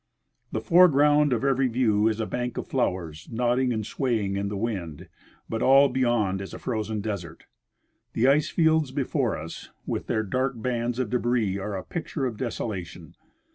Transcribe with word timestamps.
The 0.51 0.61
foreground 0.61 1.31
of 1.31 1.43
every 1.43 1.67
view 1.67 2.07
is 2.07 2.19
a 2.19 2.25
bank 2.25 2.57
of 2.57 2.65
flowers 2.65 3.29
nodding 3.31 3.71
and 3.71 3.85
swaying 3.85 4.35
in 4.35 4.47
the 4.47 4.57
wind, 4.57 5.07
but 5.47 5.61
all 5.61 5.89
beyond 5.89 6.41
is 6.41 6.55
a 6.55 6.57
frozen 6.57 7.01
desert. 7.01 7.45
The 8.13 8.27
ice 8.27 8.49
fields 8.49 8.89
before 8.89 9.37
us, 9.37 9.69
with 9.85 10.07
their 10.07 10.23
dark 10.23 10.59
bands 10.59 10.97
of 10.97 11.11
debris, 11.11 11.59
are 11.59 11.75
a 11.77 11.83
picture 11.83 12.25
of 12.25 12.37
desolation. 12.37 13.13